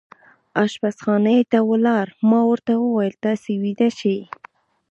[0.63, 4.19] اشپزخانې ته ولاړ، ما ورته وویل: تاسې ویده شئ.